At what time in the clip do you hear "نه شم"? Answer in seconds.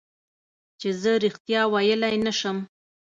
2.25-2.57